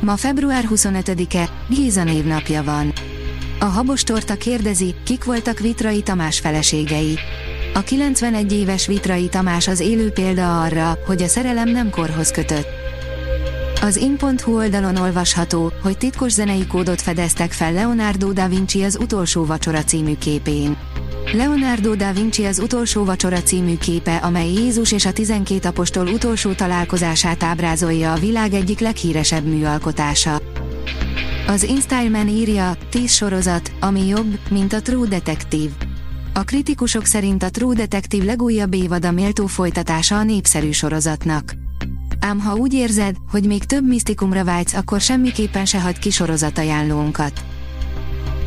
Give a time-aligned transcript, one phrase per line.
[0.00, 2.92] Ma február 25-e, Géza névnapja van.
[3.58, 7.18] A Habos Torta kérdezi, kik voltak Vitrai Tamás feleségei.
[7.74, 12.66] A 91 éves Vitrai Tamás az élő példa arra, hogy a szerelem nem korhoz kötött.
[13.82, 19.44] Az in.hu oldalon olvasható, hogy titkos zenei kódot fedeztek fel Leonardo da Vinci az utolsó
[19.44, 20.76] vacsora című képén.
[21.32, 26.52] Leonardo da Vinci az utolsó vacsora című képe, amely Jézus és a 12 apostol utolsó
[26.52, 30.40] találkozását ábrázolja a világ egyik leghíresebb műalkotása.
[31.46, 35.72] Az InStyleman írja, 10 sorozat, ami jobb, mint a True Detective.
[36.34, 41.54] A kritikusok szerint a True Detective legújabb évada méltó folytatása a népszerű sorozatnak.
[42.20, 47.32] Ám ha úgy érzed, hogy még több misztikumra vágysz, akkor semmiképpen se hagyd ki sorozatajánlónkat.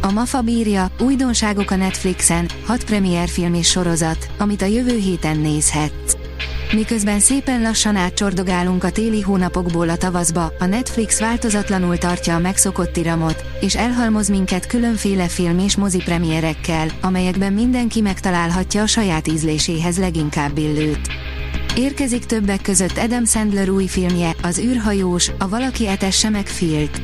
[0.04, 2.84] A MAFA bírja, újdonságok a Netflixen, hat
[3.26, 6.16] film és sorozat, amit a jövő héten nézhetsz.
[6.74, 12.98] Miközben szépen lassan átcsordogálunk a téli hónapokból a tavaszba, a Netflix változatlanul tartja a megszokott
[12.98, 19.98] iramot, és elhalmoz minket különféle film és mozi premierekkel, amelyekben mindenki megtalálhatja a saját ízléséhez
[19.98, 21.08] leginkább illőt.
[21.76, 27.02] Érkezik többek között Adam Sandler új filmje, az űrhajós, a Valaki etesse meg Filt.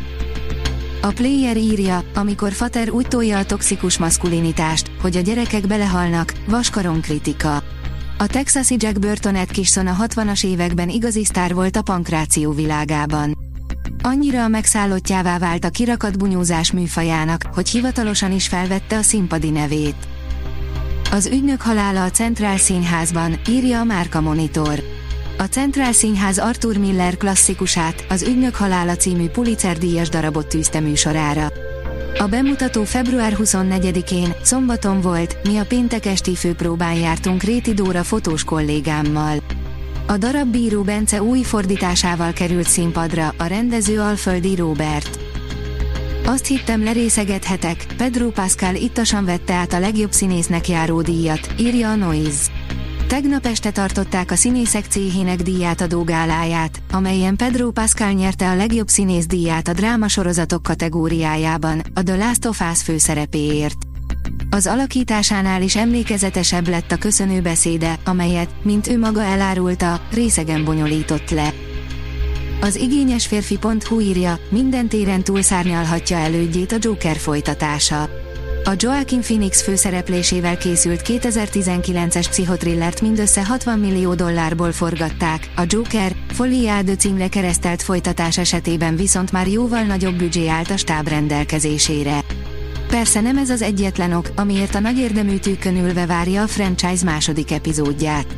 [1.02, 7.02] A player írja, amikor Fater úgy tolja a toxikus maszkulinitást, hogy a gyerekek belehalnak, vaskaron
[7.02, 7.64] kritika.
[8.18, 13.38] A texasi Jack Burton Atkinson a 60-as években igazi sztár volt a pankráció világában.
[14.04, 20.08] Annyira a megszállottjává vált a kirakat bunyózás műfajának, hogy hivatalosan is felvette a színpadi nevét.
[21.12, 24.99] Az ügynök halála a Centrál Színházban, írja a Márka Monitor.
[25.42, 31.52] A Centrál Színház Arthur Miller klasszikusát, az Ügynök halála című Pulitzer díjas darabot tűzte műsorára.
[32.18, 38.44] A bemutató február 24-én, szombaton volt, mi a péntek esti főpróbán jártunk Réti Dóra fotós
[38.44, 39.38] kollégámmal.
[40.08, 45.20] A darab bíró Bence új fordításával került színpadra, a rendező Alföldi Robert.
[46.26, 51.96] Azt hittem lerészegethetek, Pedro Pascal ittasan vette át a legjobb színésznek járó díjat, írja a
[51.96, 52.59] Noise.
[53.10, 58.88] Tegnap este tartották a színészek céhének díját adó gáláját, amelyen Pedro Pascal nyerte a legjobb
[58.88, 63.78] színész díját a drámasorozatok kategóriájában, a The Last of Us főszerepéért.
[64.50, 71.30] Az alakításánál is emlékezetesebb lett a köszönő beszéde, amelyet, mint ő maga elárulta, részegen bonyolított
[71.30, 71.54] le.
[72.62, 78.10] Az igényes férfi.hu írja, minden téren túlszárnyalhatja elődjét a Joker folytatása.
[78.70, 86.96] A Joaquin Phoenix főszereplésével készült 2019-es pszichotrillert mindössze 60 millió dollárból forgatták, a Joker, Foliade
[86.96, 92.20] címre keresztelt folytatás esetében viszont már jóval nagyobb büdzsé állt a stáb rendelkezésére.
[92.88, 97.06] Persze nem ez az egyetlen ok, amiért a nagy érdemű tűkön ülve várja a franchise
[97.06, 98.38] második epizódját.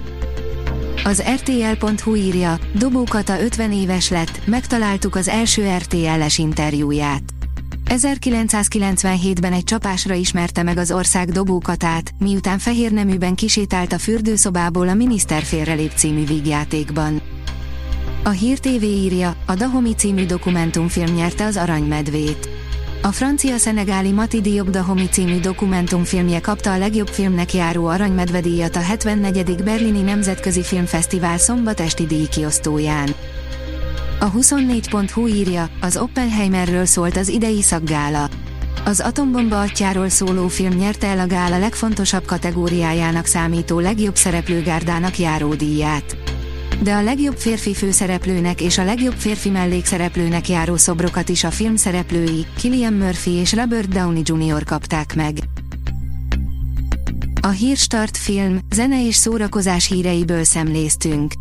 [1.03, 7.21] Az RTL.hu írja, Dobókata 50 éves lett, megtaláltuk az első RTL-es interjúját.
[7.91, 14.93] 1997-ben egy csapásra ismerte meg az ország dobókatát, miután fehér neműben kisétált a fürdőszobából a
[14.93, 17.21] Miniszter félrelép című vígjátékban.
[18.23, 22.49] A Hír TV írja, a Dahomi című dokumentumfilm nyerte az Aranymedvét.
[23.01, 29.63] A francia-szenegáli Mati Diop Dahomi című dokumentumfilmje kapta a legjobb filmnek járó aranymedvedíjat a 74.
[29.63, 33.15] Berlini Nemzetközi Filmfesztivál szombatesti díjkiosztóján.
[34.21, 38.29] A 24.hu írja, az Oppenheimerről szólt az idei szakgála.
[38.85, 45.53] Az atombomba atyáról szóló film nyerte el a gála legfontosabb kategóriájának számító legjobb szereplőgárdának járó
[45.53, 46.17] díját.
[46.83, 51.75] De a legjobb férfi főszereplőnek és a legjobb férfi mellékszereplőnek járó szobrokat is a film
[51.75, 54.63] szereplői, Killian Murphy és Robert Downey Jr.
[54.63, 55.37] kapták meg.
[57.41, 61.40] A Hírstart film, zene és szórakozás híreiből szemléztünk.